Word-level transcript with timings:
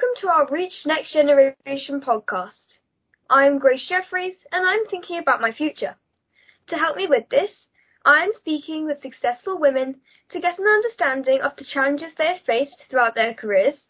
welcome 0.00 0.22
to 0.22 0.28
our 0.28 0.48
Reach 0.50 0.86
Next 0.86 1.12
Generation 1.12 2.00
podcast. 2.00 2.78
I'm 3.28 3.58
Grace 3.58 3.84
Jeffries 3.86 4.46
and 4.50 4.66
I'm 4.66 4.86
thinking 4.86 5.18
about 5.18 5.42
my 5.42 5.52
future. 5.52 5.94
To 6.68 6.76
help 6.76 6.96
me 6.96 7.06
with 7.06 7.28
this, 7.28 7.66
I 8.02 8.24
am 8.24 8.30
speaking 8.34 8.86
with 8.86 9.02
successful 9.02 9.58
women 9.58 10.00
to 10.30 10.40
get 10.40 10.58
an 10.58 10.64
understanding 10.66 11.42
of 11.42 11.54
the 11.56 11.66
challenges 11.70 12.12
they 12.16 12.28
have 12.28 12.46
faced 12.46 12.84
throughout 12.88 13.14
their 13.14 13.34
careers, 13.34 13.88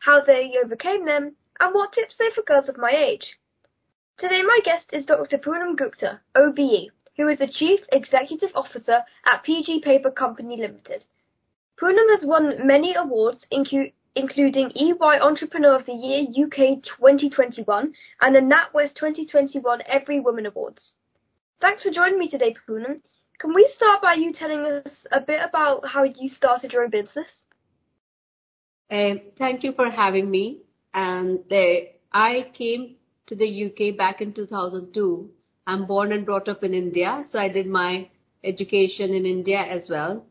how 0.00 0.20
they 0.20 0.54
overcame 0.64 1.06
them, 1.06 1.36
and 1.60 1.72
what 1.72 1.92
tips 1.92 2.16
they 2.18 2.24
have 2.24 2.34
for 2.34 2.42
girls 2.42 2.68
of 2.68 2.76
my 2.76 2.90
age. 2.90 3.36
Today 4.18 4.42
my 4.42 4.58
guest 4.64 4.86
is 4.92 5.06
Dr. 5.06 5.38
Poonam 5.38 5.76
Gupta, 5.76 6.22
OBE, 6.34 6.90
who 7.16 7.28
is 7.28 7.38
the 7.38 7.46
Chief 7.46 7.80
Executive 7.92 8.50
Officer 8.56 9.04
at 9.24 9.44
PG 9.44 9.82
Paper 9.82 10.10
Company 10.10 10.56
Limited. 10.56 11.04
Poonam 11.80 12.10
has 12.10 12.26
won 12.26 12.66
many 12.66 12.96
awards, 12.96 13.46
including 14.16 14.72
EY 14.74 15.20
Entrepreneur 15.20 15.76
of 15.76 15.84
the 15.84 15.92
Year 15.92 16.22
UK 16.22 16.82
2021 16.82 17.92
and 18.22 18.34
the 18.34 18.40
NatWest 18.40 18.94
2021 18.94 19.80
everywoman 19.80 20.46
Awards. 20.46 20.92
Thanks 21.60 21.82
for 21.82 21.90
joining 21.90 22.18
me 22.18 22.28
today, 22.28 22.56
Poonam. 22.66 23.00
Can 23.38 23.54
we 23.54 23.70
start 23.76 24.00
by 24.00 24.14
you 24.14 24.32
telling 24.32 24.60
us 24.60 25.06
a 25.12 25.20
bit 25.20 25.40
about 25.46 25.86
how 25.86 26.04
you 26.04 26.30
started 26.30 26.72
your 26.72 26.84
own 26.84 26.90
business? 26.90 27.28
Um, 28.90 29.20
thank 29.38 29.62
you 29.62 29.72
for 29.72 29.90
having 29.90 30.30
me. 30.30 30.62
And 30.94 31.40
uh, 31.52 31.86
I 32.10 32.50
came 32.54 32.96
to 33.26 33.36
the 33.36 33.66
UK 33.66 33.98
back 33.98 34.22
in 34.22 34.32
2002. 34.32 35.30
I'm 35.66 35.86
born 35.86 36.12
and 36.12 36.24
brought 36.24 36.48
up 36.48 36.64
in 36.64 36.72
India, 36.72 37.24
so 37.28 37.38
I 37.38 37.50
did 37.50 37.66
my 37.66 38.08
education 38.42 39.12
in 39.12 39.26
India 39.26 39.58
as 39.58 39.88
well. 39.90 40.24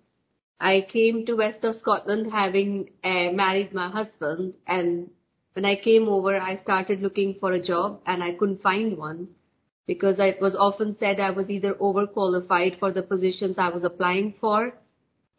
I 0.59 0.87
came 0.91 1.25
to 1.25 1.35
west 1.35 1.63
of 1.63 1.75
Scotland 1.75 2.31
having 2.31 2.91
uh, 3.03 3.31
married 3.31 3.73
my 3.73 3.89
husband 3.89 4.55
and 4.67 5.09
when 5.53 5.65
I 5.65 5.75
came 5.75 6.07
over 6.07 6.35
I 6.35 6.57
started 6.57 7.01
looking 7.01 7.35
for 7.39 7.51
a 7.51 7.61
job 7.61 8.01
and 8.05 8.23
I 8.23 8.33
couldn't 8.33 8.61
find 8.61 8.97
one 8.97 9.29
because 9.87 10.15
it 10.19 10.41
was 10.41 10.55
often 10.55 10.95
said 10.99 11.19
I 11.19 11.31
was 11.31 11.49
either 11.49 11.73
overqualified 11.75 12.79
for 12.79 12.91
the 12.91 13.03
positions 13.03 13.57
I 13.57 13.69
was 13.69 13.83
applying 13.83 14.35
for 14.39 14.73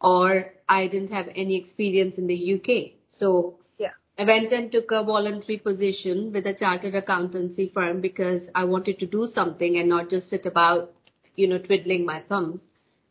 or 0.01 0.53
I 0.69 0.87
didn't 0.87 1.11
have 1.11 1.27
any 1.35 1.55
experience 1.55 2.17
in 2.17 2.27
the 2.27 2.53
UK. 2.55 2.99
So 3.07 3.59
yeah. 3.77 3.91
I 4.17 4.25
went 4.25 4.51
and 4.51 4.71
took 4.71 4.91
a 4.91 5.03
voluntary 5.03 5.57
position 5.57 6.31
with 6.33 6.45
a 6.45 6.53
chartered 6.53 6.95
accountancy 6.95 7.71
firm 7.73 8.01
because 8.01 8.49
I 8.53 8.65
wanted 8.65 8.99
to 8.99 9.07
do 9.07 9.27
something 9.33 9.77
and 9.77 9.89
not 9.89 10.09
just 10.09 10.29
sit 10.29 10.45
about, 10.45 10.93
you 11.35 11.47
know, 11.47 11.57
twiddling 11.57 12.05
my 12.05 12.21
thumbs. 12.29 12.61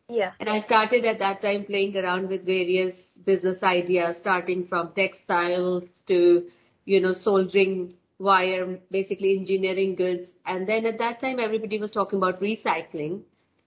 Yeah. 0.09 0.31
And 0.39 0.49
I 0.49 0.61
started 0.61 1.03
at 1.05 1.19
that 1.19 1.41
time 1.41 1.65
playing 1.65 1.97
around 1.97 2.29
with 2.29 2.45
various 2.45 2.95
business 3.25 3.61
ideas, 3.61 4.15
starting 4.21 4.67
from 4.67 4.93
textiles 4.93 5.83
to, 6.07 6.47
you 6.85 7.01
know, 7.01 7.13
soldering 7.13 7.93
wire, 8.19 8.79
basically 8.89 9.37
engineering 9.37 9.95
goods. 9.95 10.31
And 10.45 10.67
then 10.67 10.85
at 10.85 10.97
that 10.99 11.19
time, 11.19 11.39
everybody 11.39 11.77
was 11.79 11.91
talking 11.91 12.17
about 12.17 12.39
recycling. 12.39 13.23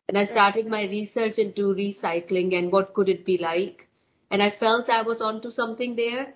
And 0.09 0.19
I 0.19 0.27
started 0.27 0.67
my 0.67 0.83
research 0.85 1.35
into 1.37 1.75
recycling 1.75 2.55
and 2.55 2.73
what 2.73 2.95
could 2.95 3.09
it 3.09 3.25
be 3.25 3.39
like. 3.39 3.87
And 4.31 4.43
I 4.43 4.53
felt 4.59 4.89
I 4.89 5.03
was 5.03 5.21
onto 5.21 5.51
something 5.51 5.95
there. 5.95 6.35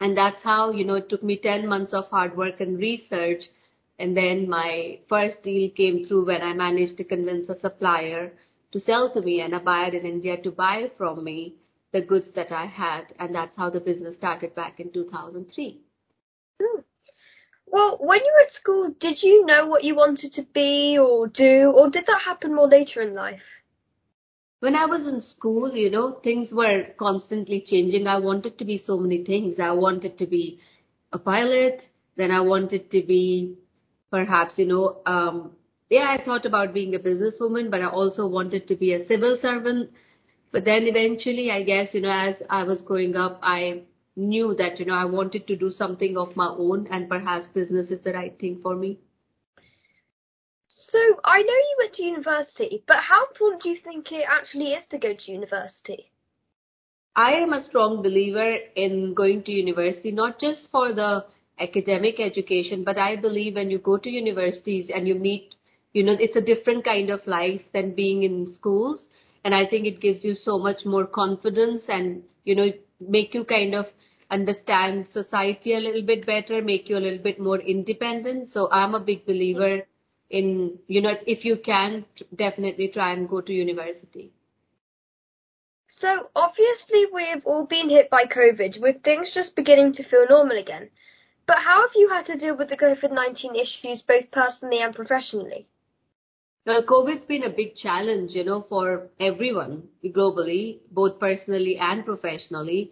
And 0.00 0.16
that's 0.16 0.42
how, 0.42 0.70
you 0.70 0.84
know, 0.84 0.94
it 0.94 1.08
took 1.08 1.22
me 1.22 1.38
10 1.42 1.66
months 1.66 1.92
of 1.92 2.04
hard 2.06 2.36
work 2.36 2.60
and 2.60 2.78
research. 2.78 3.42
And 3.98 4.16
then 4.16 4.48
my 4.48 5.00
first 5.08 5.42
deal 5.42 5.70
came 5.76 6.04
through 6.04 6.26
when 6.26 6.40
I 6.40 6.54
managed 6.54 6.96
to 6.98 7.04
convince 7.04 7.48
a 7.48 7.58
supplier 7.58 8.32
to 8.72 8.80
sell 8.80 9.12
to 9.12 9.20
me 9.20 9.40
and 9.40 9.54
a 9.54 9.60
buyer 9.60 9.90
in 9.90 10.06
India 10.06 10.36
to 10.42 10.50
buy 10.50 10.90
from 10.96 11.22
me 11.22 11.54
the 11.92 12.04
goods 12.04 12.32
that 12.34 12.50
I 12.50 12.66
had. 12.66 13.12
And 13.18 13.34
that's 13.34 13.56
how 13.56 13.70
the 13.70 13.80
business 13.80 14.16
started 14.16 14.54
back 14.54 14.80
in 14.80 14.92
2003. 14.92 15.80
Hmm. 16.60 16.80
Well, 17.66 17.98
when 18.00 18.20
you 18.20 18.32
were 18.34 18.46
at 18.46 18.52
school, 18.52 18.94
did 19.00 19.22
you 19.22 19.46
know 19.46 19.66
what 19.66 19.84
you 19.84 19.94
wanted 19.94 20.32
to 20.34 20.42
be 20.54 20.98
or 20.98 21.28
do, 21.28 21.72
or 21.74 21.90
did 21.90 22.04
that 22.06 22.20
happen 22.24 22.54
more 22.54 22.68
later 22.68 23.00
in 23.00 23.14
life? 23.14 23.40
When 24.60 24.76
I 24.76 24.86
was 24.86 25.06
in 25.12 25.20
school, 25.20 25.74
you 25.74 25.90
know, 25.90 26.20
things 26.22 26.50
were 26.52 26.88
constantly 26.98 27.64
changing. 27.66 28.06
I 28.06 28.18
wanted 28.18 28.58
to 28.58 28.64
be 28.64 28.78
so 28.78 28.96
many 28.96 29.24
things. 29.24 29.58
I 29.58 29.72
wanted 29.72 30.18
to 30.18 30.26
be 30.26 30.60
a 31.12 31.18
pilot, 31.18 31.82
then 32.16 32.30
I 32.30 32.40
wanted 32.42 32.90
to 32.90 33.02
be 33.02 33.56
perhaps, 34.10 34.54
you 34.58 34.66
know, 34.66 35.02
um, 35.06 35.52
yeah, 35.92 36.08
I 36.08 36.24
thought 36.24 36.46
about 36.46 36.72
being 36.72 36.94
a 36.94 36.98
businesswoman, 36.98 37.70
but 37.70 37.82
I 37.82 37.88
also 37.88 38.26
wanted 38.26 38.66
to 38.68 38.76
be 38.76 38.94
a 38.94 39.04
civil 39.06 39.38
servant. 39.42 39.90
But 40.50 40.64
then 40.64 40.84
eventually, 40.84 41.50
I 41.50 41.64
guess, 41.64 41.92
you 41.92 42.00
know, 42.00 42.10
as 42.10 42.42
I 42.48 42.64
was 42.64 42.80
growing 42.80 43.14
up, 43.14 43.38
I 43.42 43.82
knew 44.16 44.54
that, 44.54 44.80
you 44.80 44.86
know, 44.86 44.94
I 44.94 45.04
wanted 45.04 45.46
to 45.48 45.56
do 45.56 45.70
something 45.70 46.16
of 46.16 46.34
my 46.34 46.48
own 46.48 46.86
and 46.90 47.10
perhaps 47.10 47.46
business 47.54 47.90
is 47.90 48.00
the 48.02 48.14
right 48.14 48.38
thing 48.38 48.60
for 48.62 48.74
me. 48.74 49.00
So 50.66 50.98
I 51.24 51.42
know 51.42 51.58
you 51.68 51.76
went 51.78 51.94
to 51.94 52.02
university, 52.02 52.84
but 52.88 52.96
how 52.96 53.26
important 53.26 53.62
do 53.62 53.68
you 53.68 53.78
think 53.84 54.10
it 54.12 54.24
actually 54.26 54.72
is 54.72 54.84
to 54.90 54.98
go 54.98 55.12
to 55.12 55.30
university? 55.30 56.10
I 57.14 57.32
am 57.32 57.52
a 57.52 57.62
strong 57.64 58.02
believer 58.02 58.56
in 58.76 59.12
going 59.14 59.42
to 59.42 59.52
university, 59.52 60.10
not 60.12 60.40
just 60.40 60.70
for 60.70 60.94
the 60.94 61.26
academic 61.60 62.18
education, 62.18 62.82
but 62.82 62.96
I 62.96 63.16
believe 63.16 63.56
when 63.56 63.70
you 63.70 63.78
go 63.78 63.98
to 63.98 64.08
universities 64.10 64.90
and 64.94 65.06
you 65.06 65.16
meet 65.16 65.54
you 65.92 66.02
know, 66.02 66.16
it's 66.18 66.36
a 66.36 66.40
different 66.40 66.84
kind 66.84 67.10
of 67.10 67.20
life 67.26 67.62
than 67.72 67.94
being 67.94 68.22
in 68.22 68.52
schools. 68.54 69.08
And 69.44 69.54
I 69.54 69.66
think 69.66 69.86
it 69.86 70.00
gives 70.00 70.24
you 70.24 70.34
so 70.34 70.58
much 70.58 70.84
more 70.84 71.06
confidence 71.06 71.82
and, 71.88 72.22
you 72.44 72.54
know, 72.54 72.68
make 73.00 73.34
you 73.34 73.44
kind 73.44 73.74
of 73.74 73.86
understand 74.30 75.06
society 75.12 75.74
a 75.74 75.80
little 75.80 76.02
bit 76.02 76.24
better, 76.24 76.62
make 76.62 76.88
you 76.88 76.96
a 76.96 77.04
little 77.06 77.22
bit 77.22 77.38
more 77.38 77.58
independent. 77.58 78.48
So 78.50 78.68
I'm 78.70 78.94
a 78.94 79.00
big 79.00 79.26
believer 79.26 79.82
in, 80.30 80.78
you 80.86 81.02
know, 81.02 81.14
if 81.26 81.44
you 81.44 81.58
can, 81.64 82.06
definitely 82.34 82.90
try 82.92 83.12
and 83.12 83.28
go 83.28 83.40
to 83.40 83.52
university. 83.52 84.32
So 85.88 86.30
obviously 86.34 87.06
we've 87.12 87.44
all 87.44 87.66
been 87.66 87.90
hit 87.90 88.08
by 88.08 88.24
COVID 88.24 88.80
with 88.80 89.02
things 89.02 89.30
just 89.34 89.54
beginning 89.54 89.92
to 89.94 90.08
feel 90.08 90.26
normal 90.28 90.56
again. 90.58 90.88
But 91.46 91.58
how 91.58 91.82
have 91.82 91.90
you 91.94 92.08
had 92.08 92.26
to 92.26 92.38
deal 92.38 92.56
with 92.56 92.70
the 92.70 92.76
COVID-19 92.76 93.60
issues 93.60 94.02
both 94.02 94.30
personally 94.30 94.80
and 94.80 94.94
professionally? 94.94 95.68
Well, 96.66 96.84
COVID's 96.84 97.24
been 97.24 97.42
a 97.44 97.50
big 97.50 97.76
challenge, 97.76 98.32
you 98.32 98.44
know, 98.44 98.62
for 98.68 99.10
everyone 99.20 99.88
globally, 100.04 100.78
both 100.90 101.18
personally 101.20 101.76
and 101.76 102.04
professionally. 102.04 102.90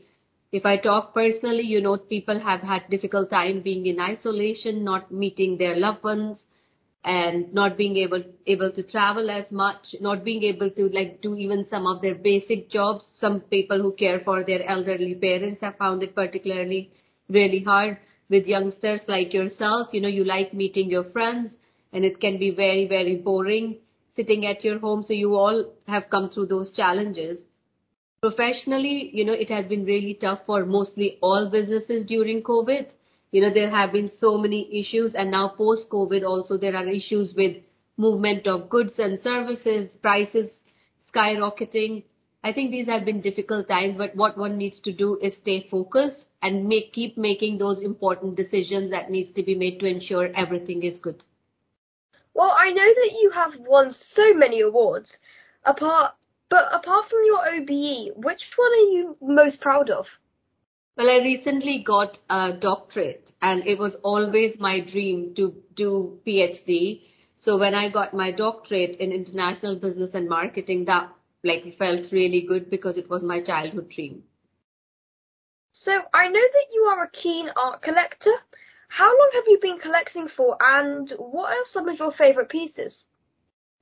If 0.52 0.66
I 0.66 0.76
talk 0.76 1.14
personally, 1.14 1.62
you 1.62 1.80
know, 1.80 1.96
people 1.96 2.38
have 2.40 2.60
had 2.60 2.88
difficult 2.90 3.30
time 3.30 3.60
being 3.62 3.86
in 3.86 4.00
isolation, 4.00 4.84
not 4.84 5.12
meeting 5.12 5.56
their 5.56 5.76
loved 5.76 6.02
ones, 6.04 6.44
and 7.04 7.52
not 7.54 7.76
being 7.76 7.96
able 7.96 8.22
able 8.46 8.72
to 8.72 8.82
travel 8.82 9.30
as 9.30 9.50
much, 9.52 9.94
not 10.00 10.24
being 10.24 10.42
able 10.42 10.70
to 10.72 10.88
like 10.88 11.20
do 11.22 11.34
even 11.34 11.66
some 11.70 11.86
of 11.86 12.02
their 12.02 12.16
basic 12.16 12.68
jobs. 12.70 13.06
Some 13.14 13.40
people 13.40 13.80
who 13.80 13.92
care 13.92 14.20
for 14.20 14.44
their 14.44 14.62
elderly 14.68 15.14
parents 15.14 15.60
have 15.60 15.76
found 15.76 16.02
it 16.02 16.14
particularly 16.14 16.90
really 17.28 17.62
hard. 17.62 17.98
With 18.28 18.46
youngsters 18.46 19.00
like 19.08 19.32
yourself, 19.32 19.88
you 19.92 20.00
know, 20.00 20.08
you 20.08 20.24
like 20.24 20.52
meeting 20.52 20.90
your 20.90 21.04
friends 21.10 21.56
and 21.92 22.04
it 22.04 22.20
can 22.20 22.38
be 22.38 22.50
very, 22.54 22.86
very 22.86 23.16
boring 23.16 23.78
sitting 24.14 24.46
at 24.46 24.64
your 24.64 24.78
home. 24.78 25.04
So 25.06 25.12
you 25.12 25.36
all 25.36 25.72
have 25.86 26.04
come 26.10 26.28
through 26.30 26.46
those 26.46 26.72
challenges. 26.72 27.40
Professionally, 28.20 29.10
you 29.12 29.24
know, 29.24 29.32
it 29.32 29.48
has 29.48 29.66
been 29.66 29.84
really 29.84 30.18
tough 30.20 30.40
for 30.46 30.66
mostly 30.66 31.18
all 31.22 31.48
businesses 31.50 32.04
during 32.04 32.42
COVID. 32.42 32.92
You 33.32 33.42
know, 33.42 33.54
there 33.54 33.70
have 33.70 33.92
been 33.92 34.10
so 34.18 34.36
many 34.36 34.80
issues 34.80 35.14
and 35.14 35.30
now 35.30 35.54
post 35.56 35.88
COVID 35.90 36.24
also 36.24 36.58
there 36.58 36.76
are 36.76 36.86
issues 36.86 37.32
with 37.36 37.56
movement 37.96 38.46
of 38.46 38.68
goods 38.68 38.94
and 38.98 39.18
services, 39.20 39.90
prices 40.02 40.50
skyrocketing. 41.14 42.04
I 42.42 42.52
think 42.52 42.70
these 42.70 42.88
have 42.88 43.04
been 43.04 43.20
difficult 43.20 43.68
times, 43.68 43.96
but 43.98 44.16
what 44.16 44.38
one 44.38 44.56
needs 44.56 44.80
to 44.80 44.92
do 44.92 45.18
is 45.20 45.34
stay 45.42 45.66
focused 45.70 46.26
and 46.42 46.66
make, 46.66 46.92
keep 46.92 47.18
making 47.18 47.58
those 47.58 47.80
important 47.82 48.36
decisions 48.36 48.90
that 48.90 49.10
needs 49.10 49.32
to 49.34 49.42
be 49.42 49.54
made 49.54 49.78
to 49.80 49.86
ensure 49.86 50.28
everything 50.34 50.82
is 50.82 50.98
good. 50.98 51.22
Well, 52.34 52.54
I 52.56 52.70
know 52.70 52.94
that 52.94 53.18
you 53.20 53.30
have 53.30 53.52
won 53.58 53.92
so 53.92 54.34
many 54.34 54.60
awards. 54.60 55.16
Apart, 55.64 56.14
but 56.48 56.68
apart 56.72 57.08
from 57.10 57.20
your 57.26 57.46
OBE, 57.48 58.16
which 58.16 58.42
one 58.56 58.72
are 58.72 58.90
you 58.92 59.16
most 59.20 59.60
proud 59.60 59.90
of? 59.90 60.06
Well, 60.96 61.08
I 61.08 61.18
recently 61.18 61.82
got 61.86 62.18
a 62.28 62.52
doctorate, 62.58 63.30
and 63.40 63.66
it 63.66 63.78
was 63.78 63.96
always 64.02 64.58
my 64.58 64.80
dream 64.80 65.34
to 65.36 65.54
do 65.74 66.18
PhD. 66.26 67.02
So 67.36 67.58
when 67.58 67.74
I 67.74 67.90
got 67.90 68.12
my 68.12 68.32
doctorate 68.32 68.96
in 69.00 69.12
international 69.12 69.76
business 69.76 70.10
and 70.14 70.28
marketing, 70.28 70.84
that 70.86 71.10
like 71.42 71.62
felt 71.78 72.12
really 72.12 72.44
good 72.46 72.68
because 72.68 72.98
it 72.98 73.08
was 73.08 73.22
my 73.22 73.42
childhood 73.42 73.88
dream. 73.88 74.24
So 75.72 75.92
I 76.12 76.28
know 76.28 76.40
that 76.40 76.66
you 76.72 76.82
are 76.82 77.04
a 77.04 77.10
keen 77.10 77.48
art 77.56 77.80
collector. 77.80 78.34
How 78.90 79.06
long 79.06 79.30
have 79.34 79.44
you 79.46 79.58
been 79.62 79.78
collecting 79.78 80.28
for, 80.36 80.56
and 80.60 81.10
what 81.16 81.46
are 81.46 81.64
some 81.72 81.88
of 81.88 81.98
your 81.98 82.12
favorite 82.12 82.48
pieces? 82.48 83.04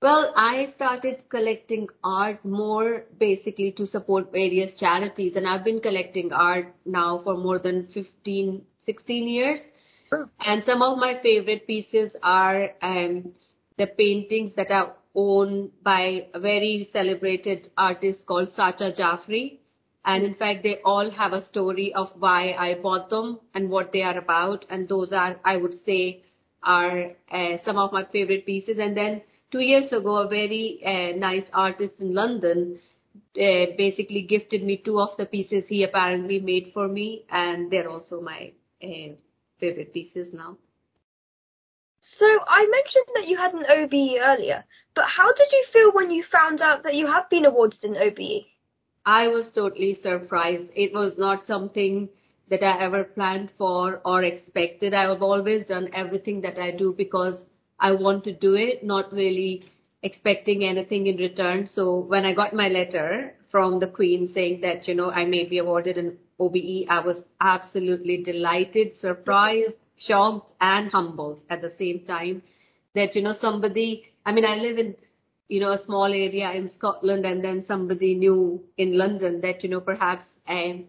Well, 0.03 0.33
I 0.37 0.69
started 0.77 1.25
collecting 1.29 1.89
art 2.05 2.45
more 2.45 3.05
basically 3.19 3.73
to 3.79 3.87
support 3.87 4.31
various 4.31 4.79
charities, 4.79 5.35
and 5.35 5.49
I've 5.49 5.65
been 5.65 5.81
collecting 5.81 6.31
art 6.33 6.75
now 6.85 7.23
for 7.25 7.37
more 7.37 7.59
than 7.59 7.89
15, 7.93 8.63
16 8.85 9.29
years. 9.29 9.61
Oh. 10.13 10.29
And 10.41 10.63
some 10.65 10.83
of 10.83 10.99
my 10.99 11.19
favorite 11.23 11.67
pieces 11.67 12.15
are 12.23 12.71
um, 12.83 13.33
the 13.79 13.87
paintings 13.87 14.53
that 14.57 14.71
are 14.71 14.95
owned 15.15 15.71
by 15.83 16.27
a 16.35 16.39
very 16.39 16.89
celebrated 16.93 17.71
artist 17.77 18.25
called 18.27 18.51
Sacha 18.55 18.93
Jafri. 18.93 19.59
And 20.09 20.25
in 20.25 20.35
fact, 20.37 20.63
they 20.63 20.81
all 20.87 21.11
have 21.11 21.35
a 21.35 21.45
story 21.45 21.93
of 21.93 22.09
why 22.19 22.55
I 22.59 22.81
bought 22.81 23.11
them 23.11 23.41
and 23.53 23.69
what 23.69 23.93
they 23.93 24.01
are 24.01 24.17
about. 24.17 24.65
And 24.71 24.89
those 24.89 25.13
are, 25.13 25.37
I 25.45 25.59
would 25.59 25.75
say, 25.85 26.23
are 26.63 27.09
uh, 27.31 27.57
some 27.63 27.77
of 27.77 27.93
my 27.93 28.05
favorite 28.11 28.47
pieces. 28.47 28.79
And 28.81 28.97
then 28.97 29.21
two 29.53 29.61
years 29.61 29.93
ago, 29.93 30.17
a 30.17 30.27
very 30.27 30.81
uh, 30.83 31.15
nice 31.15 31.45
artist 31.53 32.01
in 32.01 32.15
London 32.15 32.81
uh, 33.37 33.67
basically 33.77 34.23
gifted 34.23 34.63
me 34.65 34.81
two 34.83 34.99
of 34.99 35.15
the 35.19 35.27
pieces 35.27 35.65
he 35.69 35.83
apparently 35.83 36.41
made 36.41 36.71
for 36.73 36.89
me, 36.89 37.27
and 37.31 37.71
they're 37.71 37.91
also 37.91 38.23
my 38.23 38.53
uh, 38.83 39.13
favorite 39.61 39.93
pieces 39.93 40.29
now. 40.33 40.57
So 42.01 42.25
I 42.25 42.67
mentioned 42.71 43.15
that 43.15 43.29
you 43.29 43.37
had 43.37 43.53
an 43.53 43.67
OBE 43.69 44.19
earlier, 44.23 44.65
but 44.95 45.05
how 45.05 45.35
did 45.35 45.49
you 45.53 45.67
feel 45.71 45.93
when 45.93 46.11
you 46.11 46.25
found 46.33 46.63
out 46.63 46.83
that 46.85 46.95
you 46.95 47.07
have 47.07 47.29
been 47.29 47.45
awarded 47.45 47.85
an 47.85 47.97
OBE? 47.97 48.47
I 49.09 49.29
was 49.29 49.51
totally 49.55 49.99
surprised. 50.03 50.71
It 50.77 50.93
was 50.93 51.15
not 51.17 51.47
something 51.47 52.11
that 52.51 52.63
I 52.63 52.85
ever 52.85 53.05
planned 53.05 53.51
for 53.57 54.03
or 54.05 54.23
expected. 54.23 54.93
I 54.93 55.05
have 55.09 55.23
always 55.23 55.65
done 55.65 55.89
everything 55.95 56.43
that 56.43 56.59
I 56.59 56.77
do 56.77 56.93
because 56.93 57.43
I 57.81 57.93
want 57.93 58.25
to 58.25 58.35
do 58.35 58.53
it, 58.55 58.85
not 58.85 59.11
really 59.11 59.63
expecting 60.03 60.63
anything 60.63 61.07
in 61.07 61.17
return. 61.17 61.69
So 61.69 62.01
when 62.01 62.27
I 62.27 62.35
got 62.35 62.53
my 62.53 62.69
letter 62.69 63.35
from 63.51 63.81
the 63.81 63.87
Queen 63.87 64.31
saying 64.35 64.61
that, 64.61 64.87
you 64.87 64.95
know, 64.95 65.11
I 65.11 65.25
may 65.25 65.47
be 65.47 65.57
awarded 65.57 65.97
an 65.97 66.19
OBE, 66.39 66.85
I 66.91 67.01
was 67.03 67.25
absolutely 67.41 68.23
delighted, 68.23 68.95
surprised, 69.01 69.77
shocked, 69.97 70.53
and 70.61 70.91
humbled 70.91 71.41
at 71.49 71.63
the 71.63 71.73
same 71.79 72.05
time 72.07 72.43
that, 72.95 73.15
you 73.15 73.23
know, 73.23 73.35
somebody, 73.41 74.05
I 74.27 74.33
mean, 74.33 74.45
I 74.45 74.57
live 74.57 74.77
in, 74.77 74.97
you 75.49 75.61
know, 75.61 75.73
a 75.73 75.83
small 75.85 76.07
area 76.07 76.53
in 76.53 76.71
Scotland 76.75 77.25
and 77.25 77.43
then 77.43 77.65
somebody 77.67 78.15
knew 78.15 78.63
in 78.77 78.97
London 78.97 79.41
that, 79.41 79.65
you 79.65 79.71
know, 79.71 79.81
perhaps 79.81 80.25
um, 80.47 80.85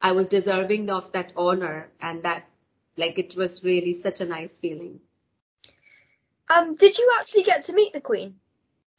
I 0.00 0.12
was 0.12 0.28
deserving 0.28 0.90
of 0.90 1.04
that 1.12 1.32
honor 1.36 1.88
and 2.00 2.22
that, 2.22 2.44
like, 2.96 3.18
it 3.18 3.34
was 3.36 3.60
really 3.64 4.00
such 4.02 4.20
a 4.20 4.26
nice 4.26 4.50
feeling. 4.60 5.00
Um, 6.48 6.76
did 6.76 6.96
you 6.98 7.10
actually 7.18 7.42
get 7.44 7.64
to 7.64 7.72
meet 7.72 7.92
the 7.92 8.00
Queen? 8.00 8.36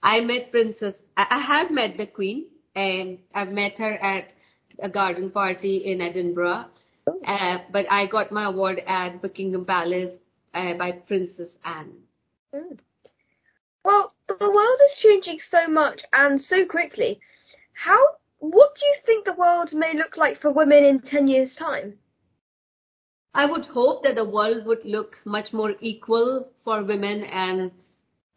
I 0.01 0.19
met 0.21 0.51
Princess. 0.51 0.95
I, 1.15 1.25
I 1.29 1.39
have 1.41 1.71
met 1.71 1.97
the 1.97 2.07
Queen, 2.07 2.47
and 2.75 3.19
I've 3.33 3.49
met 3.49 3.73
her 3.77 3.93
at 3.93 4.33
a 4.79 4.89
garden 4.89 5.31
party 5.31 5.77
in 5.77 6.01
Edinburgh. 6.01 6.65
Oh. 7.07 7.19
Uh, 7.25 7.59
but 7.71 7.85
I 7.89 8.07
got 8.07 8.31
my 8.31 8.45
award 8.45 8.81
at 8.85 9.21
Buckingham 9.21 9.65
Palace 9.65 10.17
uh, 10.53 10.73
by 10.77 10.91
Princess 10.91 11.49
Anne. 11.63 11.93
Mm. 12.53 12.79
Well, 13.83 14.13
the 14.27 14.35
world 14.39 14.79
is 14.85 14.99
changing 15.01 15.39
so 15.49 15.67
much 15.67 16.01
and 16.13 16.41
so 16.41 16.65
quickly. 16.65 17.19
How? 17.73 17.99
What 18.39 18.75
do 18.75 18.85
you 18.85 18.95
think 19.05 19.25
the 19.25 19.33
world 19.33 19.73
may 19.73 19.93
look 19.93 20.17
like 20.17 20.41
for 20.41 20.51
women 20.51 20.83
in 20.83 21.01
ten 21.01 21.27
years' 21.27 21.55
time? 21.55 21.97
I 23.33 23.45
would 23.45 23.65
hope 23.65 24.01
that 24.03 24.15
the 24.15 24.27
world 24.27 24.65
would 24.65 24.83
look 24.83 25.15
much 25.23 25.53
more 25.53 25.75
equal 25.79 26.49
for 26.63 26.83
women 26.83 27.23
and, 27.23 27.71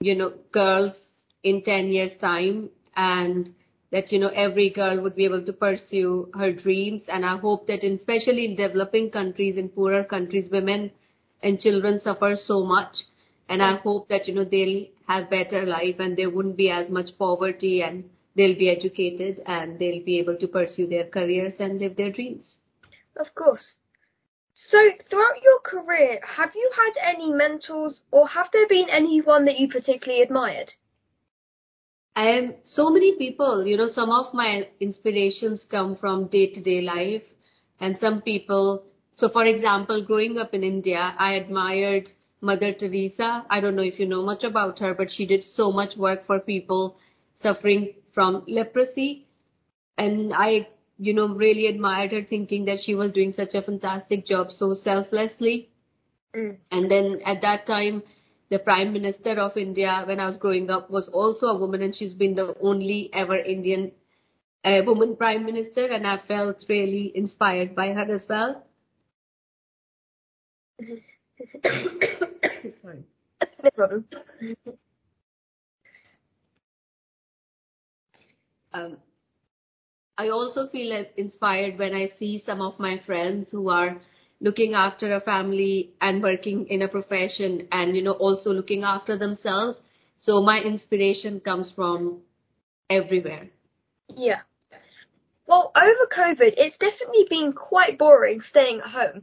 you 0.00 0.14
know, 0.14 0.34
girls 0.52 0.92
in 1.42 1.62
10 1.62 1.88
years 1.88 2.12
time 2.20 2.68
and 2.96 3.54
that, 3.92 4.12
you 4.12 4.18
know, 4.18 4.28
every 4.28 4.68
girl 4.68 5.00
would 5.02 5.16
be 5.16 5.24
able 5.24 5.44
to 5.46 5.52
pursue 5.54 6.30
her 6.34 6.52
dreams. 6.52 7.02
And 7.08 7.24
I 7.24 7.38
hope 7.38 7.66
that 7.66 7.82
in, 7.82 7.94
especially 7.94 8.44
in 8.44 8.56
developing 8.56 9.10
countries, 9.10 9.56
in 9.56 9.70
poorer 9.70 10.04
countries, 10.04 10.50
women 10.52 10.90
and 11.42 11.58
children 11.58 12.00
suffer 12.00 12.36
so 12.36 12.62
much. 12.62 12.94
And 13.50 13.60
I 13.60 13.78
hope 13.78 14.08
that, 14.08 14.28
you 14.28 14.34
know, 14.34 14.44
they'll 14.44 14.86
have 15.08 15.28
better 15.28 15.66
life 15.66 15.96
and 15.98 16.16
there 16.16 16.30
wouldn't 16.30 16.56
be 16.56 16.70
as 16.70 16.88
much 16.88 17.18
poverty 17.18 17.82
and 17.82 18.04
they'll 18.36 18.56
be 18.56 18.70
educated 18.70 19.42
and 19.44 19.76
they'll 19.76 20.04
be 20.04 20.20
able 20.20 20.36
to 20.38 20.46
pursue 20.46 20.86
their 20.86 21.08
careers 21.08 21.54
and 21.58 21.80
live 21.80 21.96
their 21.96 22.12
dreams. 22.12 22.54
Of 23.16 23.34
course. 23.34 23.74
So, 24.54 24.78
throughout 25.08 25.42
your 25.42 25.58
career, 25.64 26.20
have 26.24 26.52
you 26.54 26.70
had 26.76 26.92
any 27.14 27.32
mentors 27.32 28.02
or 28.12 28.28
have 28.28 28.50
there 28.52 28.68
been 28.68 28.88
anyone 28.88 29.44
that 29.46 29.58
you 29.58 29.68
particularly 29.68 30.22
admired? 30.22 30.70
Um, 32.14 32.54
so 32.62 32.88
many 32.90 33.16
people, 33.18 33.66
you 33.66 33.76
know, 33.76 33.88
some 33.88 34.10
of 34.10 34.32
my 34.32 34.68
inspirations 34.78 35.66
come 35.68 35.96
from 35.96 36.28
day 36.28 36.52
to 36.52 36.62
day 36.62 36.82
life 36.82 37.22
and 37.80 37.98
some 37.98 38.22
people, 38.22 38.84
so 39.12 39.28
for 39.28 39.44
example, 39.44 40.04
growing 40.04 40.38
up 40.38 40.54
in 40.54 40.62
India, 40.62 41.16
I 41.18 41.34
admired 41.34 42.10
Mother 42.40 42.74
Teresa. 42.74 43.44
I 43.50 43.60
don't 43.60 43.76
know 43.76 43.82
if 43.82 43.98
you 43.98 44.06
know 44.06 44.22
much 44.22 44.44
about 44.44 44.78
her, 44.78 44.94
but 44.94 45.08
she 45.10 45.26
did 45.26 45.44
so 45.44 45.70
much 45.70 45.96
work 45.96 46.26
for 46.26 46.40
people 46.40 46.96
suffering 47.40 47.94
from 48.14 48.44
leprosy. 48.46 49.26
And 49.98 50.32
I 50.32 50.68
you 51.00 51.14
know, 51.14 51.28
really 51.28 51.66
admired 51.66 52.12
her 52.12 52.22
thinking 52.22 52.66
that 52.66 52.80
she 52.84 52.94
was 52.94 53.10
doing 53.12 53.32
such 53.32 53.54
a 53.54 53.62
fantastic 53.62 54.26
job 54.26 54.50
so 54.50 54.74
selflessly. 54.74 55.70
Mm. 56.36 56.58
And 56.70 56.90
then 56.90 57.20
at 57.24 57.40
that 57.40 57.66
time, 57.66 58.02
the 58.50 58.58
Prime 58.58 58.92
Minister 58.92 59.30
of 59.40 59.56
India, 59.56 60.02
when 60.06 60.20
I 60.20 60.26
was 60.26 60.36
growing 60.36 60.68
up, 60.68 60.90
was 60.90 61.08
also 61.10 61.46
a 61.46 61.58
woman, 61.58 61.80
and 61.80 61.96
she's 61.96 62.12
been 62.12 62.34
the 62.34 62.54
only 62.60 63.08
ever 63.14 63.36
Indian 63.36 63.92
uh, 64.62 64.82
woman 64.84 65.16
Prime 65.16 65.46
Minister, 65.46 65.86
and 65.86 66.06
I 66.06 66.18
felt 66.28 66.58
really 66.68 67.12
inspired 67.14 67.74
by 67.74 67.94
her 67.94 68.14
as 68.14 68.26
well. 68.28 68.66
Sorry. 72.82 73.04
No 73.62 73.70
problem. 73.70 74.04
Um, 78.72 78.96
I 80.16 80.28
also 80.28 80.68
feel 80.68 81.04
inspired 81.16 81.78
when 81.78 81.94
I 81.94 82.10
see 82.18 82.42
some 82.44 82.60
of 82.60 82.78
my 82.78 83.00
friends 83.06 83.50
who 83.50 83.68
are 83.68 83.96
looking 84.40 84.74
after 84.74 85.14
a 85.14 85.20
family 85.20 85.92
and 86.00 86.22
working 86.22 86.66
in 86.68 86.82
a 86.82 86.88
profession 86.88 87.68
and, 87.72 87.96
you 87.96 88.02
know, 88.02 88.12
also 88.12 88.50
looking 88.50 88.84
after 88.84 89.18
themselves. 89.18 89.78
So 90.18 90.42
my 90.42 90.60
inspiration 90.60 91.40
comes 91.40 91.72
from 91.74 92.20
everywhere. 92.88 93.48
Yeah. 94.14 94.40
Well, 95.46 95.72
over 95.74 96.06
COVID, 96.16 96.54
it's 96.56 96.76
definitely 96.78 97.26
been 97.28 97.52
quite 97.52 97.98
boring 97.98 98.40
staying 98.48 98.80
at 98.80 98.90
home. 98.90 99.22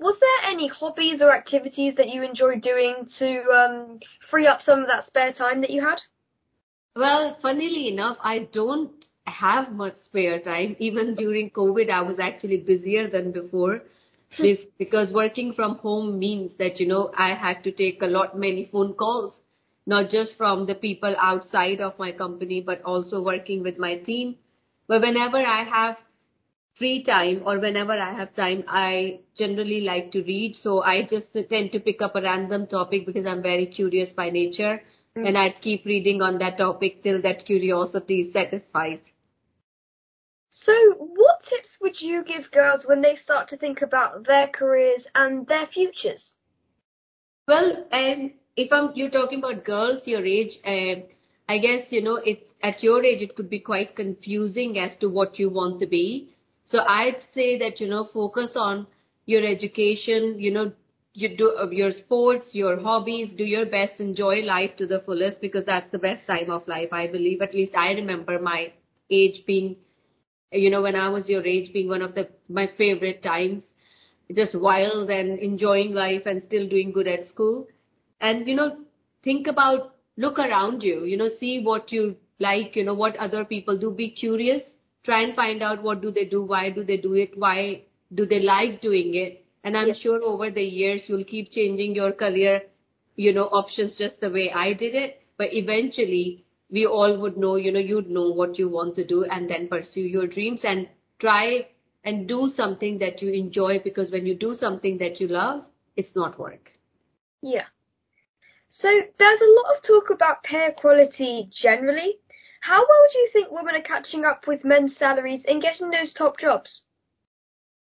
Was 0.00 0.16
there 0.20 0.52
any 0.52 0.68
hobbies 0.68 1.20
or 1.20 1.34
activities 1.34 1.96
that 1.96 2.08
you 2.08 2.22
enjoyed 2.22 2.62
doing 2.62 3.08
to 3.18 3.42
um, 3.50 4.00
free 4.30 4.46
up 4.46 4.60
some 4.62 4.80
of 4.80 4.86
that 4.86 5.06
spare 5.06 5.32
time 5.32 5.60
that 5.62 5.70
you 5.70 5.80
had? 5.80 5.98
Well, 6.94 7.36
funnily 7.42 7.88
enough, 7.88 8.16
I 8.22 8.48
don't 8.52 9.04
have 9.26 9.72
much 9.72 9.96
spare 9.96 10.40
time. 10.40 10.76
Even 10.78 11.14
during 11.14 11.50
COVID, 11.50 11.90
I 11.90 12.02
was 12.02 12.18
actually 12.18 12.60
busier 12.60 13.08
than 13.08 13.32
before 13.32 13.82
because 14.78 15.12
working 15.12 15.52
from 15.52 15.76
home 15.76 16.18
means 16.18 16.52
that, 16.58 16.78
you 16.80 16.86
know, 16.86 17.10
I 17.16 17.34
had 17.34 17.62
to 17.64 17.72
take 17.72 18.02
a 18.02 18.06
lot 18.06 18.38
many 18.38 18.68
phone 18.70 18.94
calls, 18.94 19.40
not 19.86 20.10
just 20.10 20.36
from 20.36 20.66
the 20.66 20.74
people 20.74 21.14
outside 21.20 21.80
of 21.80 21.98
my 21.98 22.12
company, 22.12 22.60
but 22.60 22.82
also 22.82 23.22
working 23.22 23.62
with 23.62 23.78
my 23.78 23.96
team. 23.96 24.36
But 24.86 25.02
whenever 25.02 25.38
I 25.38 25.64
have 25.64 25.96
free 26.78 27.02
time 27.04 27.42
or 27.44 27.58
whenever 27.58 27.92
I 27.92 28.14
have 28.14 28.34
time, 28.34 28.64
I 28.68 29.20
generally 29.36 29.80
like 29.80 30.12
to 30.12 30.22
read. 30.22 30.56
So 30.60 30.82
I 30.82 31.02
just 31.02 31.32
tend 31.48 31.72
to 31.72 31.80
pick 31.80 32.00
up 32.00 32.16
a 32.16 32.22
random 32.22 32.66
topic 32.66 33.06
because 33.06 33.26
I'm 33.26 33.42
very 33.42 33.66
curious 33.66 34.10
by 34.14 34.30
nature. 34.30 34.80
Mm. 35.16 35.28
And 35.28 35.38
I'd 35.38 35.60
keep 35.60 35.84
reading 35.84 36.22
on 36.22 36.38
that 36.38 36.58
topic 36.58 37.02
till 37.02 37.20
that 37.22 37.44
curiosity 37.44 38.22
is 38.22 38.32
satisfied. 38.32 39.00
So, 40.50 40.72
what 40.98 41.40
tips 41.48 41.70
would 41.80 42.00
you 42.00 42.24
give 42.24 42.50
girls 42.50 42.84
when 42.86 43.00
they 43.00 43.16
start 43.16 43.48
to 43.50 43.56
think 43.56 43.80
about 43.80 44.26
their 44.26 44.48
careers 44.48 45.06
and 45.14 45.46
their 45.46 45.66
futures? 45.66 46.36
Well, 47.46 47.86
um, 47.92 48.32
if 48.56 48.72
I'm, 48.72 48.90
you're 48.94 49.10
talking 49.10 49.38
about 49.38 49.64
girls 49.64 50.02
your 50.06 50.24
age, 50.26 50.58
um, 50.66 51.04
I 51.48 51.58
guess, 51.58 51.86
you 51.90 52.02
know, 52.02 52.16
it's 52.16 52.52
at 52.62 52.82
your 52.82 53.02
age, 53.04 53.22
it 53.22 53.36
could 53.36 53.48
be 53.48 53.60
quite 53.60 53.96
confusing 53.96 54.78
as 54.78 54.96
to 54.98 55.08
what 55.08 55.38
you 55.38 55.48
want 55.48 55.80
to 55.80 55.86
be. 55.86 56.34
So 56.70 56.80
I'd 56.80 57.20
say 57.34 57.58
that, 57.58 57.80
you 57.80 57.88
know, 57.88 58.08
focus 58.12 58.52
on 58.56 58.86
your 59.26 59.44
education, 59.44 60.36
you 60.38 60.50
know, 60.52 60.72
you 61.14 61.36
do 61.36 61.56
uh, 61.58 61.68
your 61.70 61.90
sports, 61.92 62.50
your 62.52 62.78
hobbies, 62.80 63.34
do 63.36 63.44
your 63.44 63.66
best, 63.66 64.00
enjoy 64.00 64.42
life 64.42 64.76
to 64.78 64.86
the 64.86 65.00
fullest 65.00 65.40
because 65.40 65.64
that's 65.66 65.90
the 65.90 65.98
best 65.98 66.26
time 66.26 66.50
of 66.50 66.66
life, 66.68 66.92
I 66.92 67.06
believe. 67.08 67.42
At 67.42 67.54
least 67.54 67.74
I 67.76 67.92
remember 67.92 68.38
my 68.38 68.72
age 69.10 69.42
being 69.46 69.76
you 70.52 70.70
know, 70.70 70.82
when 70.82 70.96
I 70.96 71.08
was 71.10 71.28
your 71.28 71.44
age, 71.44 71.72
being 71.72 71.88
one 71.88 72.02
of 72.02 72.14
the 72.14 72.28
my 72.48 72.68
favorite 72.78 73.22
times, 73.22 73.64
just 74.34 74.58
wild 74.58 75.10
and 75.10 75.38
enjoying 75.38 75.92
life 75.94 76.22
and 76.26 76.42
still 76.42 76.68
doing 76.68 76.92
good 76.92 77.06
at 77.08 77.26
school. 77.26 77.66
And 78.20 78.46
you 78.48 78.54
know, 78.54 78.78
think 79.24 79.46
about, 79.46 79.94
look 80.16 80.38
around 80.38 80.82
you, 80.82 81.04
you 81.04 81.16
know, 81.16 81.28
see 81.38 81.62
what 81.62 81.92
you 81.92 82.16
like, 82.40 82.76
you 82.76 82.84
know, 82.84 82.94
what 82.94 83.16
other 83.16 83.44
people 83.44 83.78
do. 83.78 83.90
Be 83.92 84.10
curious. 84.10 84.62
Try 85.08 85.22
and 85.22 85.34
find 85.34 85.62
out 85.62 85.82
what 85.82 86.02
do 86.02 86.10
they 86.12 86.26
do, 86.28 86.42
why 86.44 86.70
do 86.70 86.84
they 86.84 86.98
do 86.98 87.14
it, 87.14 87.38
why 87.38 87.84
do 88.14 88.26
they 88.26 88.40
like 88.40 88.80
doing 88.82 89.14
it, 89.14 89.44
And 89.64 89.76
I'm 89.76 89.92
Yes. 89.92 90.00
sure 90.02 90.22
over 90.22 90.50
the 90.50 90.62
years 90.62 91.08
you'll 91.08 91.24
keep 91.24 91.50
changing 91.52 91.94
your 91.94 92.12
career, 92.12 92.62
you 93.16 93.32
know, 93.32 93.44
options 93.46 93.96
just 93.98 94.20
the 94.20 94.30
way 94.30 94.50
I 94.52 94.72
did 94.74 94.94
it. 94.94 95.22
But 95.38 95.48
eventually 95.52 96.44
we 96.70 96.86
all 96.86 97.18
would 97.20 97.36
know, 97.36 97.56
you 97.56 97.72
know, 97.72 97.80
you'd 97.80 98.10
know 98.10 98.28
what 98.30 98.58
you 98.58 98.68
want 98.68 98.96
to 98.96 99.06
do 99.06 99.24
and 99.24 99.48
then 99.50 99.68
pursue 99.68 100.00
your 100.02 100.26
dreams 100.26 100.60
and 100.64 100.88
try 101.18 101.68
and 102.04 102.28
do 102.28 102.48
something 102.48 102.98
that 102.98 103.22
you 103.22 103.30
enjoy 103.32 103.80
because 103.82 104.10
when 104.12 104.26
you 104.26 104.34
do 104.34 104.54
something 104.54 104.98
that 104.98 105.20
you 105.20 105.28
love, 105.28 105.64
it's 105.96 106.14
not 106.16 106.38
work. 106.38 106.70
Yeah. 107.42 107.66
So 108.68 108.88
there's 109.18 109.40
a 109.40 109.44
lot 109.44 109.76
of 109.76 109.82
talk 109.82 110.10
about 110.10 110.42
pay 110.44 110.68
equality 110.68 111.50
generally. 111.52 112.18
How 112.60 112.78
well 112.78 113.06
do 113.12 113.18
you 113.18 113.28
think 113.32 113.50
women 113.50 113.76
are 113.76 113.82
catching 113.82 114.24
up 114.24 114.46
with 114.46 114.64
men's 114.64 114.96
salaries 114.96 115.44
and 115.46 115.62
getting 115.62 115.90
those 115.90 116.12
top 116.12 116.38
jobs? 116.38 116.82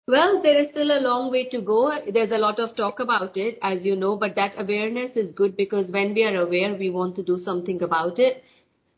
Well, 0.08 0.42
there 0.42 0.58
is 0.60 0.72
still 0.72 0.92
a 0.92 1.00
long 1.00 1.32
way 1.32 1.48
to 1.50 1.62
go. 1.62 1.92
There's 2.12 2.32
a 2.32 2.38
lot 2.38 2.60
of 2.60 2.76
talk 2.76 3.00
about 3.00 3.38
it, 3.38 3.58
as 3.62 3.86
you 3.86 3.96
know, 3.96 4.18
but 4.18 4.36
that 4.36 4.54
awareness 4.58 5.16
is 5.16 5.32
good 5.32 5.56
because 5.56 5.92
when 5.92 6.14
we 6.14 6.24
are 6.24 6.42
aware, 6.42 6.76
we 6.76 6.90
want 6.90 7.16
to 7.16 7.24
do 7.24 7.38
something 7.38 7.82
about 7.82 8.20
it. 8.20 8.44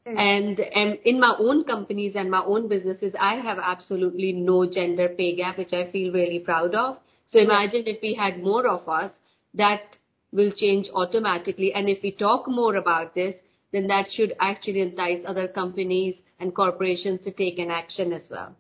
Mm. 0.08 0.18
And 0.18 0.60
um, 0.76 0.98
in 1.06 1.20
my 1.20 1.36
own 1.40 1.66
companies 1.66 2.16
and 2.16 2.32
my 2.32 2.44
own 2.44 2.68
businesses, 2.68 3.16
I 3.20 3.36
have 3.36 3.60
absolutely 3.60 4.32
no 4.32 4.70
gender 4.70 5.10
pay 5.10 5.36
gap, 5.36 5.58
which 5.58 5.74
I 5.74 5.92
feel 5.92 6.12
really 6.14 6.40
proud 6.40 6.74
of. 6.74 6.98
So 7.28 7.40
imagine 7.40 7.84
if 7.86 8.02
we 8.02 8.14
had 8.14 8.42
more 8.42 8.68
of 8.68 8.88
us, 8.88 9.12
that 9.54 9.98
will 10.32 10.52
change 10.56 10.90
automatically. 10.94 11.74
And 11.74 11.88
if 11.88 12.02
we 12.02 12.12
talk 12.12 12.48
more 12.48 12.76
about 12.76 13.14
this, 13.14 13.36
then 13.74 13.88
that 13.88 14.06
should 14.12 14.34
actually 14.40 14.82
entice 14.82 15.24
other 15.28 15.48
companies 15.48 16.16
and 16.40 16.56
corporations 16.56 17.20
to 17.22 17.32
take 17.32 17.60
an 17.60 17.72
action 17.72 18.14
as 18.14 18.30
well. 18.32 18.56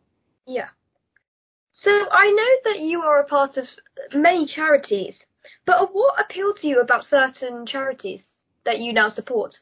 Yeah. 0.45 0.69
So 1.71 1.91
I 1.91 2.31
know 2.31 2.71
that 2.71 2.79
you 2.81 3.01
are 3.01 3.21
a 3.21 3.25
part 3.25 3.57
of 3.57 3.65
many 4.13 4.45
charities, 4.45 5.15
but 5.65 5.93
what 5.93 6.19
appealed 6.19 6.57
to 6.57 6.67
you 6.67 6.81
about 6.81 7.05
certain 7.05 7.65
charities 7.65 8.23
that 8.65 8.79
you 8.79 8.91
now 8.91 9.09
support? 9.09 9.53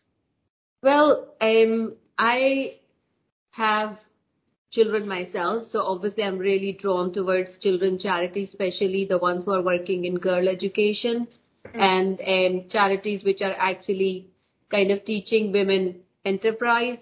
Well, 0.81 1.36
um, 1.41 1.96
I 2.17 2.77
have 3.51 3.98
children 4.72 5.08
myself, 5.08 5.67
so 5.67 5.79
obviously 5.79 6.24
I'm 6.24 6.38
really 6.38 6.77
drawn 6.79 7.13
towards 7.13 7.60
children 7.60 8.00
charities, 8.00 8.50
especially 8.50 9.05
the 9.05 9.17
ones 9.17 9.46
who 9.46 9.51
are 9.51 9.62
working 9.62 10.05
in 10.05 10.15
girl 10.15 10.48
education 10.48 11.27
and 11.74 12.20
um, 12.20 12.67
charities 12.70 13.24
which 13.24 13.41
are 13.41 13.55
actually 13.58 14.31
kind 14.72 14.92
of 14.92 15.06
teaching 15.06 15.51
women 15.51 16.01
enterprise. 16.25 17.00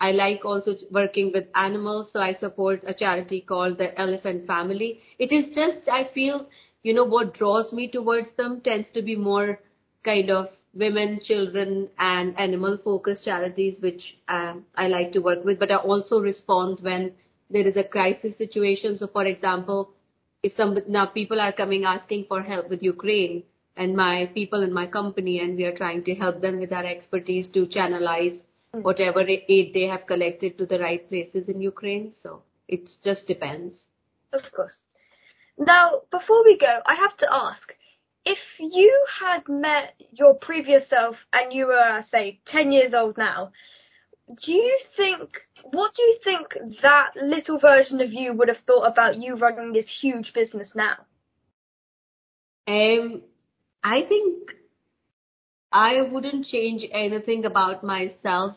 I 0.00 0.10
like 0.10 0.44
also 0.44 0.72
working 0.90 1.30
with 1.32 1.44
animals, 1.54 2.10
so 2.12 2.18
I 2.18 2.34
support 2.34 2.82
a 2.84 2.92
charity 2.92 3.40
called 3.40 3.78
the 3.78 3.98
Elephant 3.98 4.46
Family. 4.46 4.98
It 5.18 5.30
is 5.30 5.54
just, 5.54 5.88
I 5.88 6.08
feel, 6.12 6.48
you 6.82 6.92
know, 6.92 7.04
what 7.04 7.34
draws 7.34 7.72
me 7.72 7.88
towards 7.88 8.28
them 8.36 8.60
tends 8.62 8.88
to 8.94 9.02
be 9.02 9.14
more 9.14 9.60
kind 10.04 10.28
of 10.30 10.46
women, 10.74 11.20
children, 11.22 11.88
and 11.98 12.36
animal 12.38 12.78
focused 12.82 13.24
charities, 13.24 13.80
which 13.80 14.16
um, 14.28 14.64
I 14.74 14.88
like 14.88 15.12
to 15.12 15.20
work 15.20 15.44
with. 15.44 15.60
But 15.60 15.70
I 15.70 15.76
also 15.76 16.20
respond 16.20 16.80
when 16.82 17.12
there 17.50 17.66
is 17.66 17.76
a 17.76 17.84
crisis 17.84 18.36
situation. 18.36 18.98
So, 18.98 19.06
for 19.06 19.24
example, 19.24 19.90
if 20.42 20.52
some 20.54 20.76
now 20.88 21.06
people 21.06 21.40
are 21.40 21.52
coming 21.52 21.84
asking 21.84 22.26
for 22.28 22.42
help 22.42 22.68
with 22.68 22.82
Ukraine, 22.82 23.44
and 23.76 23.96
my 23.96 24.30
people 24.34 24.62
in 24.62 24.72
my 24.72 24.86
company, 24.86 25.40
and 25.40 25.56
we 25.56 25.64
are 25.64 25.76
trying 25.76 26.04
to 26.04 26.14
help 26.14 26.40
them 26.40 26.60
with 26.60 26.72
our 26.72 26.84
expertise 26.84 27.48
to 27.54 27.66
channelize 27.66 28.40
whatever 28.72 29.20
aid 29.20 29.72
they 29.74 29.86
have 29.86 30.06
collected 30.06 30.58
to 30.58 30.66
the 30.66 30.78
right 30.78 31.08
places 31.08 31.48
in 31.48 31.60
Ukraine. 31.60 32.12
So 32.22 32.42
it 32.68 32.88
just 33.04 33.26
depends. 33.26 33.74
Of 34.32 34.42
course. 34.54 34.76
Now, 35.58 36.02
before 36.10 36.44
we 36.44 36.58
go, 36.58 36.80
I 36.86 36.94
have 36.94 37.16
to 37.18 37.28
ask 37.30 37.74
if 38.24 38.38
you 38.58 39.04
had 39.20 39.48
met 39.48 39.94
your 40.12 40.34
previous 40.34 40.88
self 40.88 41.16
and 41.32 41.52
you 41.52 41.66
were, 41.66 42.02
say, 42.10 42.40
10 42.46 42.72
years 42.72 42.94
old 42.94 43.18
now, 43.18 43.52
do 44.44 44.52
you 44.52 44.78
think, 44.96 45.28
what 45.70 45.92
do 45.94 46.02
you 46.02 46.18
think 46.24 46.46
that 46.82 47.10
little 47.16 47.58
version 47.58 48.00
of 48.00 48.12
you 48.12 48.32
would 48.32 48.48
have 48.48 48.64
thought 48.66 48.84
about 48.84 49.16
you 49.16 49.34
running 49.34 49.72
this 49.72 49.90
huge 50.00 50.32
business 50.32 50.72
now? 50.74 50.96
Um, 52.66 53.22
I 53.82 54.02
think 54.08 54.54
I 55.72 56.02
wouldn't 56.02 56.46
change 56.46 56.84
anything 56.92 57.44
about 57.44 57.82
myself. 57.82 58.56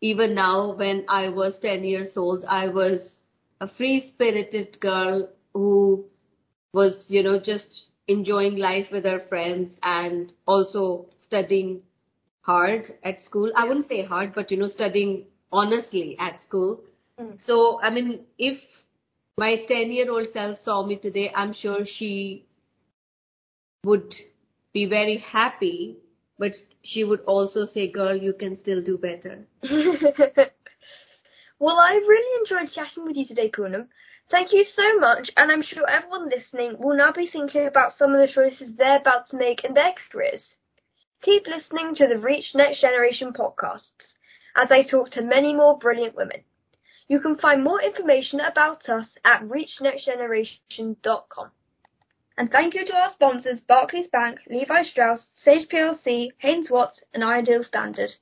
Even 0.00 0.34
now, 0.34 0.74
when 0.74 1.04
I 1.08 1.28
was 1.28 1.58
10 1.62 1.84
years 1.84 2.16
old, 2.16 2.44
I 2.48 2.68
was 2.68 3.22
a 3.60 3.68
free 3.68 4.10
spirited 4.14 4.80
girl 4.80 5.30
who 5.54 6.04
was, 6.72 7.06
you 7.08 7.22
know, 7.22 7.38
just 7.42 7.84
enjoying 8.08 8.56
life 8.56 8.86
with 8.90 9.04
her 9.04 9.20
friends 9.28 9.76
and 9.82 10.32
also 10.46 11.06
studying 11.18 11.82
hard 12.42 12.92
at 13.02 13.20
school. 13.20 13.52
I 13.56 13.66
wouldn't 13.66 13.88
say 13.88 14.04
hard, 14.04 14.34
but, 14.34 14.50
you 14.50 14.56
know, 14.56 14.68
studying 14.68 15.26
honestly 15.52 16.16
at 16.18 16.40
school. 16.40 16.80
Mm. 17.18 17.42
So, 17.44 17.80
I 17.82 17.90
mean, 17.90 18.26
if 18.38 18.58
my 19.38 19.64
10 19.68 19.90
year 19.90 20.10
old 20.10 20.28
self 20.32 20.58
saw 20.64 20.86
me 20.86 20.98
today, 20.98 21.32
I'm 21.34 21.52
sure 21.52 21.84
she 21.84 22.45
would 23.84 24.14
be 24.72 24.86
very 24.86 25.18
happy, 25.18 25.98
but 26.38 26.52
she 26.82 27.04
would 27.04 27.20
also 27.20 27.66
say, 27.66 27.90
girl, 27.90 28.16
you 28.16 28.32
can 28.32 28.58
still 28.58 28.82
do 28.82 28.98
better. 28.98 29.46
well, 31.58 31.78
I 31.78 31.94
really 31.94 32.40
enjoyed 32.40 32.72
chatting 32.74 33.04
with 33.04 33.16
you 33.16 33.26
today, 33.26 33.50
Poonam. 33.50 33.88
Thank 34.30 34.52
you 34.52 34.64
so 34.64 34.98
much, 34.98 35.30
and 35.36 35.52
I'm 35.52 35.62
sure 35.62 35.88
everyone 35.88 36.28
listening 36.28 36.76
will 36.78 36.96
now 36.96 37.12
be 37.12 37.28
thinking 37.28 37.66
about 37.66 37.96
some 37.96 38.12
of 38.12 38.18
the 38.18 38.32
choices 38.32 38.74
they're 38.76 38.98
about 38.98 39.28
to 39.28 39.36
make 39.36 39.64
in 39.64 39.74
their 39.74 39.94
careers. 40.10 40.54
Keep 41.22 41.46
listening 41.46 41.94
to 41.94 42.08
the 42.08 42.18
Reach 42.18 42.54
Next 42.54 42.80
Generation 42.80 43.32
podcasts 43.32 44.14
as 44.56 44.70
I 44.70 44.82
talk 44.82 45.10
to 45.10 45.22
many 45.22 45.54
more 45.54 45.78
brilliant 45.78 46.16
women. 46.16 46.42
You 47.08 47.20
can 47.20 47.36
find 47.36 47.62
more 47.62 47.80
information 47.80 48.40
about 48.40 48.88
us 48.88 49.16
at 49.24 49.42
reachnextgeneration.com. 49.42 51.52
And 52.38 52.50
thank 52.50 52.74
you 52.74 52.84
to 52.84 52.94
our 52.94 53.10
sponsors 53.12 53.62
Barclays 53.62 54.08
Bank, 54.08 54.40
Levi 54.46 54.82
Strauss, 54.82 55.26
Sage 55.42 55.68
PLC, 55.68 56.32
Haines 56.38 56.70
Watts, 56.70 57.02
and 57.14 57.24
Ideal 57.24 57.62
Standard. 57.62 58.12